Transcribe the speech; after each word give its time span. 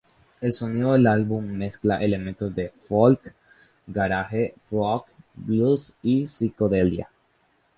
El 0.41 0.51
sonido 0.51 0.93
del 0.93 1.05
álbum 1.05 1.45
mezcla 1.45 2.01
elementos 2.03 2.55
del 2.55 2.71
folk, 2.71 3.35
garage 3.85 4.55
rock, 4.71 5.07
blues 5.35 5.93
y 6.01 6.25
psicodelia. 6.25 7.07